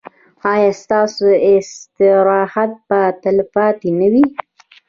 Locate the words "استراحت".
1.51-2.71